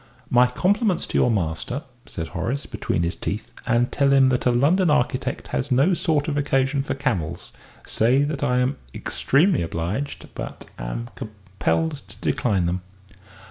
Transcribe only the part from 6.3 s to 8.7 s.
occasion for camels. Say that I